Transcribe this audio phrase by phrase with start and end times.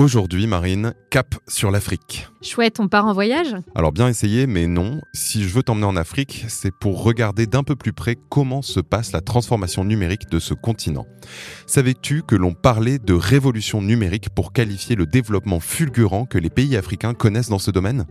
[0.00, 2.26] Aujourd'hui, Marine, cap sur l'Afrique.
[2.40, 3.54] Chouette, on part en voyage?
[3.74, 5.02] Alors bien essayé, mais non.
[5.12, 8.80] Si je veux t'emmener en Afrique, c'est pour regarder d'un peu plus près comment se
[8.80, 11.06] passe la transformation numérique de ce continent.
[11.66, 16.78] Savais-tu que l'on parlait de révolution numérique pour qualifier le développement fulgurant que les pays
[16.78, 18.06] africains connaissent dans ce domaine?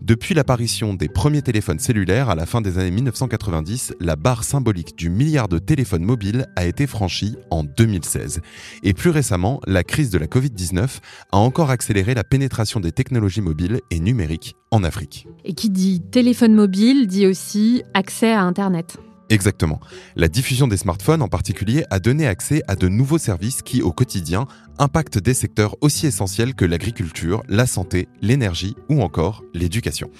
[0.00, 4.98] Depuis l'apparition des premiers téléphones cellulaires à la fin des années 1990, la barre symbolique
[4.98, 8.40] du milliard de téléphones mobiles a été franchie en 2016.
[8.82, 10.98] Et plus récemment, la crise de la Covid-19
[11.32, 15.26] a encore accéléré la pénétration des technologies mobiles et numériques en Afrique.
[15.44, 18.98] Et qui dit téléphone mobile dit aussi accès à Internet.
[19.30, 19.78] Exactement.
[20.16, 23.92] La diffusion des smartphones en particulier a donné accès à de nouveaux services qui, au
[23.92, 24.46] quotidien,
[24.78, 30.10] impactent des secteurs aussi essentiels que l'agriculture, la santé, l'énergie ou encore l'éducation.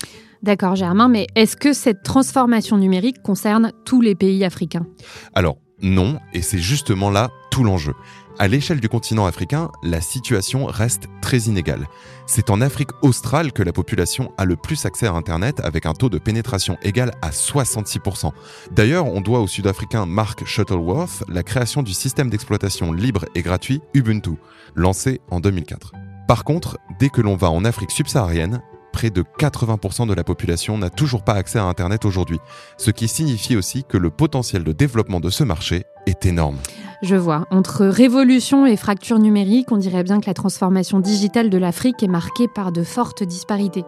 [0.43, 4.87] D'accord Germain, mais est-ce que cette transformation numérique concerne tous les pays africains?
[5.35, 7.95] Alors non, et c'est justement là tout l'enjeu.
[8.41, 11.89] À l'échelle du continent africain, la situation reste très inégale.
[12.27, 15.93] C'est en Afrique australe que la population a le plus accès à Internet avec un
[15.93, 18.31] taux de pénétration égal à 66%.
[18.71, 23.81] D'ailleurs, on doit au Sud-Africain Mark Shuttleworth la création du système d'exploitation libre et gratuit
[23.93, 24.37] Ubuntu,
[24.77, 25.93] lancé en 2004.
[26.29, 30.79] Par contre, dès que l'on va en Afrique subsaharienne, près de 80% de la population
[30.79, 32.39] n'a toujours pas accès à Internet aujourd'hui,
[32.77, 36.57] ce qui signifie aussi que le potentiel de développement de ce marché est énorme.
[37.03, 37.47] Je vois.
[37.51, 42.09] Entre révolution et fracture numérique, on dirait bien que la transformation digitale de l'Afrique est
[42.09, 43.85] marquée par de fortes disparités.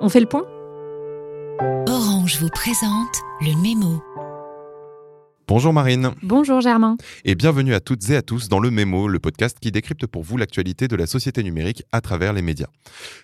[0.00, 0.44] On fait le point?
[1.88, 4.02] Orange vous présente le mémo.
[5.46, 6.12] Bonjour Marine.
[6.22, 6.96] Bonjour Germain.
[7.26, 10.22] Et bienvenue à toutes et à tous dans le Mémo, le podcast qui décrypte pour
[10.22, 12.68] vous l'actualité de la société numérique à travers les médias.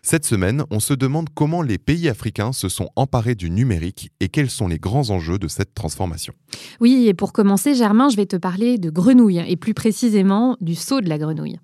[0.03, 4.29] Cette semaine, on se demande comment les pays africains se sont emparés du numérique et
[4.29, 6.35] quels sont les grands enjeux de cette transformation.
[6.79, 10.75] Oui, et pour commencer Germain, je vais te parler de grenouilles et plus précisément du
[10.75, 11.59] saut de la grenouille.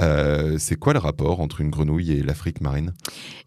[0.00, 2.92] Euh, c'est quoi le rapport entre une grenouille et l'Afrique marine?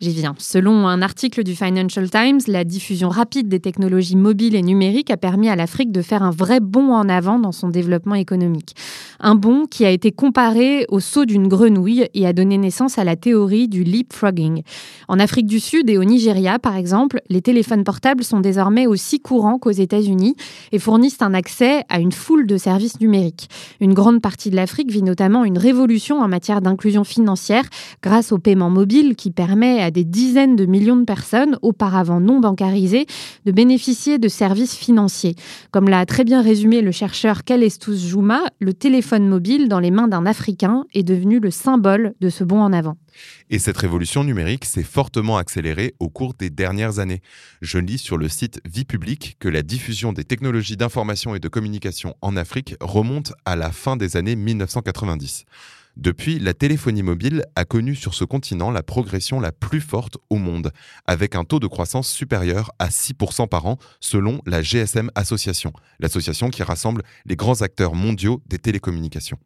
[0.01, 0.35] J'y viens.
[0.38, 5.17] Selon un article du Financial Times, la diffusion rapide des technologies mobiles et numériques a
[5.17, 8.75] permis à l'Afrique de faire un vrai bond en avant dans son développement économique.
[9.20, 13.03] Un bond qui a été comparé au saut d'une grenouille et a donné naissance à
[13.03, 14.61] la théorie du leapfrogging.
[15.08, 19.20] En Afrique du Sud et au Nigeria, par exemple, les téléphones portables sont désormais aussi
[19.20, 20.36] courants qu'aux États-Unis
[20.71, 23.49] et fournissent un accès à une foule de services numériques.
[23.80, 27.63] Une grande partie de l'Afrique vit notamment une révolution en matière d'inclusion financière
[28.03, 32.41] grâce au paiement mobile qui permet à des dizaines de millions de personnes, auparavant non
[32.41, 33.05] bancarisées,
[33.45, 35.35] de bénéficier de services financiers.
[35.71, 40.09] Comme l'a très bien résumé le chercheur Kalestus Jouma, le téléphone mobile dans les mains
[40.09, 42.97] d'un Africain est devenu le symbole de ce bond en avant.
[43.49, 47.21] Et cette révolution numérique s'est fortement accélérée au cours des dernières années.
[47.61, 51.47] Je lis sur le site Vie publique que la diffusion des technologies d'information et de
[51.47, 55.45] communication en Afrique remonte à la fin des années 1990.
[55.98, 60.36] Depuis, la téléphonie mobile a connu sur ce continent la progression la plus forte au
[60.36, 60.72] monde,
[61.08, 66.50] avec un taux de croissance supérieur à 6% par an selon la GSM Association, l'association
[66.50, 69.38] qui rassemble les grands acteurs mondiaux des télécommunications.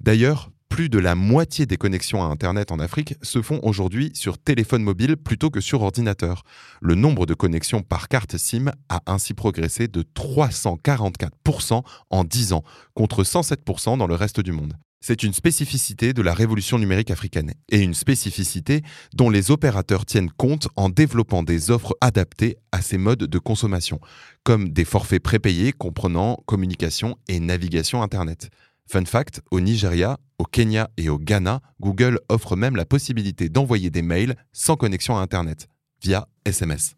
[0.00, 4.38] D'ailleurs, plus de la moitié des connexions à Internet en Afrique se font aujourd'hui sur
[4.38, 6.44] téléphone mobile plutôt que sur ordinateur.
[6.80, 12.62] Le nombre de connexions par carte SIM a ainsi progressé de 344% en 10 ans,
[12.94, 14.74] contre 107% dans le reste du monde.
[15.02, 18.82] C'est une spécificité de la révolution numérique africaine et une spécificité
[19.14, 23.98] dont les opérateurs tiennent compte en développant des offres adaptées à ces modes de consommation,
[24.44, 28.50] comme des forfaits prépayés comprenant communication et navigation Internet.
[28.86, 33.88] Fun fact, au Nigeria, au Kenya et au Ghana, Google offre même la possibilité d'envoyer
[33.88, 35.68] des mails sans connexion à Internet,
[36.02, 36.94] via SMS.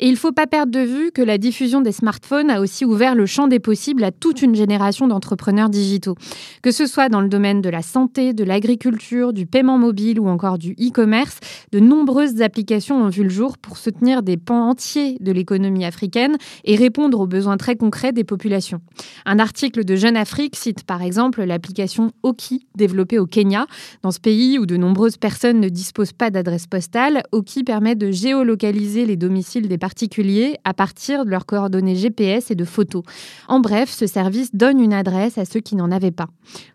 [0.00, 2.84] Et il ne faut pas perdre de vue que la diffusion des smartphones a aussi
[2.84, 6.14] ouvert le champ des possibles à toute une génération d'entrepreneurs digitaux.
[6.62, 10.28] Que ce soit dans le domaine de la santé, de l'agriculture, du paiement mobile ou
[10.28, 11.38] encore du e-commerce,
[11.72, 16.36] de nombreuses applications ont vu le jour pour soutenir des pans entiers de l'économie africaine
[16.64, 18.80] et répondre aux besoins très concrets des populations.
[19.26, 23.66] Un article de Jeune Afrique cite par exemple l'application Oki développée au Kenya.
[24.02, 28.12] Dans ce pays où de nombreuses personnes ne disposent pas d'adresse postale, Oki permet de
[28.12, 33.02] géolocaliser les domiciles des particuliers à partir de leurs coordonnées GPS et de photos.
[33.46, 36.28] En bref, ce service donne une adresse à ceux qui n'en avaient pas.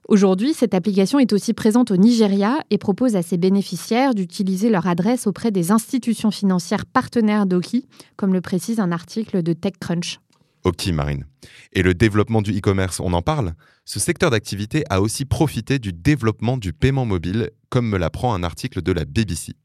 [0.07, 4.87] Aujourd'hui, cette application est aussi présente au Nigeria et propose à ses bénéficiaires d'utiliser leur
[4.87, 10.19] adresse auprès des institutions financières partenaires d'Oki, comme le précise un article de TechCrunch.
[10.63, 11.25] Ok Marine.
[11.73, 13.53] Et le développement du e-commerce, on en parle?
[13.85, 18.43] Ce secteur d'activité a aussi profité du développement du paiement mobile, comme me l'apprend un
[18.43, 19.55] article de la BBC.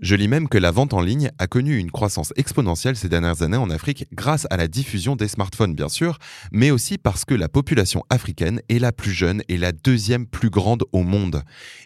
[0.00, 3.42] Je lis même que la vente en ligne a connu une croissance exponentielle ces dernières
[3.42, 6.18] années en Afrique grâce à la diffusion des smartphones bien sûr,
[6.52, 10.50] mais aussi parce que la population africaine est la plus jeune et la deuxième plus
[10.50, 11.42] grande au monde.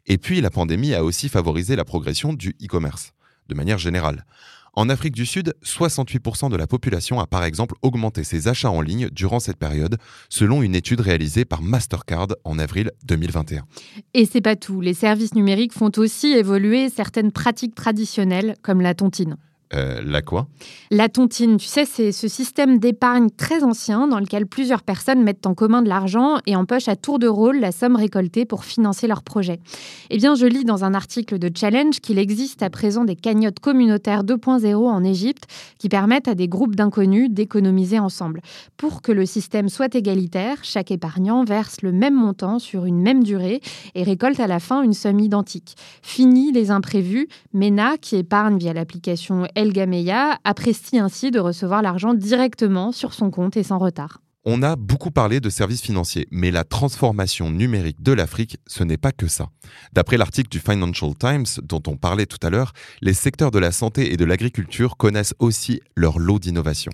[0.07, 3.13] Et puis la pandémie a aussi favorisé la progression du e-commerce,
[3.49, 4.25] de manière générale.
[4.75, 8.81] En Afrique du Sud, 68% de la population a par exemple augmenté ses achats en
[8.81, 13.65] ligne durant cette période, selon une étude réalisée par Mastercard en avril 2021.
[14.15, 18.95] Et c'est pas tout, les services numériques font aussi évoluer certaines pratiques traditionnelles comme la
[18.95, 19.37] tontine.
[19.73, 20.49] Euh, la quoi?
[20.91, 25.47] La tontine, tu sais, c'est ce système d'épargne très ancien dans lequel plusieurs personnes mettent
[25.47, 29.07] en commun de l'argent et empochent à tour de rôle la somme récoltée pour financer
[29.07, 29.61] leur projet.
[30.11, 33.61] Eh bien, je lis dans un article de Challenge qu'il existe à présent des cagnottes
[33.61, 35.45] communautaires 2.0 en Égypte
[35.79, 38.43] qui permettent à des groupes d'inconnus d'économiser ensemble.
[38.77, 43.23] Pour que le système soit égalitaire, chaque épargnant verse le même montant sur une même
[43.23, 43.61] durée
[43.95, 45.77] et récolte à la fin une somme identique.
[46.03, 52.15] Fini les imprévus, MENA, qui épargne via l'application El Gameya apprécie ainsi de recevoir l'argent
[52.15, 54.23] directement sur son compte et sans retard.
[54.47, 58.97] On a beaucoup parlé de services financiers, mais la transformation numérique de l'Afrique, ce n'est
[58.97, 59.51] pas que ça.
[59.93, 62.73] D'après l'article du Financial Times dont on parlait tout à l'heure,
[63.03, 66.93] les secteurs de la santé et de l'agriculture connaissent aussi leur lot d'innovation.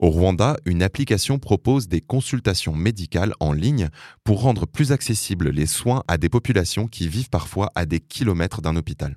[0.00, 3.90] Au Rwanda, une application propose des consultations médicales en ligne
[4.24, 8.62] pour rendre plus accessibles les soins à des populations qui vivent parfois à des kilomètres
[8.62, 9.14] d'un hôpital.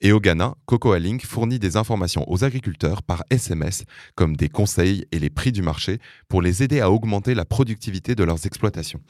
[0.00, 3.84] Et au Ghana, Cocoa Link fournit des informations aux agriculteurs par SMS,
[4.14, 8.14] comme des conseils et les prix du marché, pour les aider à augmenter la productivité
[8.14, 9.00] de leurs exploitations.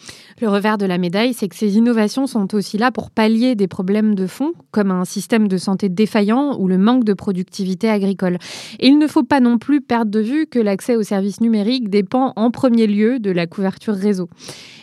[0.41, 3.69] Le revers de la médaille, c'est que ces innovations sont aussi là pour pallier des
[3.69, 8.39] problèmes de fond, comme un système de santé défaillant ou le manque de productivité agricole.
[8.79, 11.89] Et il ne faut pas non plus perdre de vue que l'accès aux services numériques
[11.89, 14.29] dépend en premier lieu de la couverture réseau.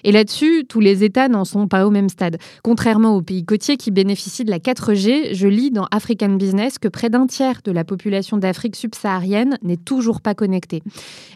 [0.03, 2.37] Et là-dessus, tous les États n'en sont pas au même stade.
[2.61, 6.87] Contrairement aux pays côtiers qui bénéficient de la 4G, je lis dans African Business que
[6.87, 10.81] près d'un tiers de la population d'Afrique subsaharienne n'est toujours pas connectée.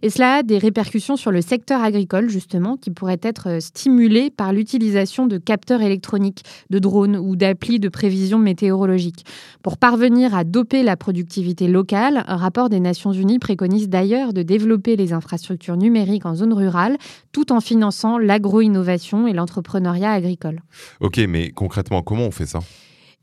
[0.02, 4.30] Et cela a des répercussions sur le secteur agricole, justement, qui pourrait être euh, stimulé
[4.30, 9.26] par l'utilisation de capteurs électroniques, de drones ou d'applis de prévision météorologique.
[9.64, 14.44] Pour parvenir à doper la productivité locale, un rapport des Nations Unies préconise d'ailleurs de
[14.44, 16.98] développer les infrastructures numériques en zone rurale
[17.32, 20.62] tout en finançant l'agro-innovation et l'entrepreneuriat agricole.
[21.00, 22.60] Ok, mais concrètement, comment on fait ça?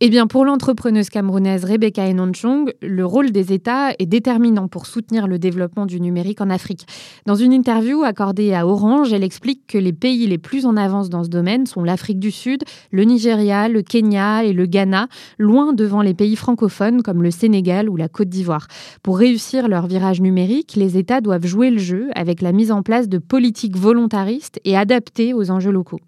[0.07, 5.27] Eh bien, pour l'entrepreneuse camerounaise Rebecca Enonchong, le rôle des États est déterminant pour soutenir
[5.27, 6.87] le développement du numérique en Afrique.
[7.25, 11.09] Dans une interview accordée à Orange, elle explique que les pays les plus en avance
[11.09, 15.09] dans ce domaine sont l'Afrique du Sud, le Nigeria, le Kenya et le Ghana,
[15.39, 18.69] loin devant les pays francophones comme le Sénégal ou la Côte d'Ivoire.
[19.03, 22.83] Pour réussir leur virage numérique, les États doivent jouer le jeu avec la mise en
[22.83, 26.01] place de politiques volontaristes et adaptées aux enjeux locaux.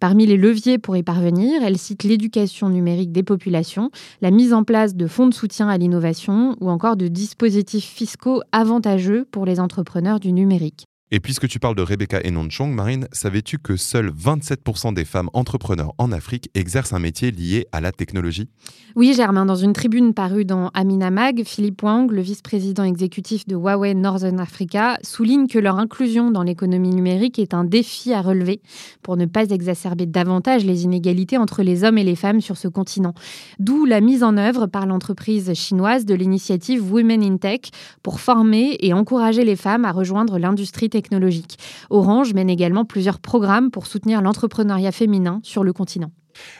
[0.00, 3.35] Parmi les leviers pour y parvenir, elle cite l'éducation numérique des populations,
[4.20, 8.42] la mise en place de fonds de soutien à l'innovation ou encore de dispositifs fiscaux
[8.52, 10.86] avantageux pour les entrepreneurs du numérique.
[11.12, 15.94] Et puisque tu parles de Rebecca Enonchong, Marine, savais-tu que seuls 27% des femmes entrepreneurs
[15.98, 18.48] en Afrique exercent un métier lié à la technologie?
[18.96, 23.54] Oui, Germain, dans une tribune parue dans Amina Mag, Philippe Wang, le vice-président exécutif de
[23.54, 28.60] Huawei Northern Africa, souligne que leur inclusion dans l'économie numérique est un défi à relever
[29.02, 32.66] pour ne pas exacerber davantage les inégalités entre les hommes et les femmes sur ce
[32.66, 33.14] continent.
[33.60, 37.60] D'où la mise en œuvre par l'entreprise chinoise de l'initiative Women in Tech
[38.02, 40.90] pour former et encourager les femmes à rejoindre l'industrie
[41.90, 46.10] Orange mène également plusieurs programmes pour soutenir l'entrepreneuriat féminin sur le continent.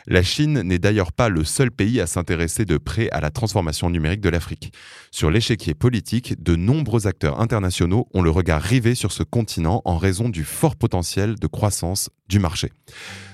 [0.07, 3.91] La Chine n'est d'ailleurs pas le seul pays à s'intéresser de près à la transformation
[3.91, 4.73] numérique de l'Afrique.
[5.11, 9.97] Sur l'échiquier politique, de nombreux acteurs internationaux ont le regard rivé sur ce continent en
[9.97, 12.71] raison du fort potentiel de croissance du marché.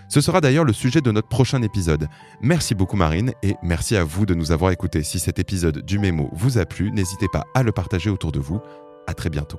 [0.08, 2.06] Ce sera d'ailleurs le sujet de notre prochain épisode.
[2.42, 5.02] Merci beaucoup Marine et merci à vous de nous avoir écoutés.
[5.02, 8.38] Si cet épisode du Mémo vous a plu, n'hésitez pas à le partager autour de
[8.38, 8.60] vous.
[9.06, 9.58] À très bientôt.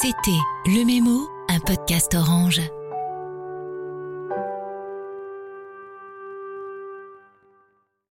[0.00, 2.60] C'était Le Mémo, un podcast orange.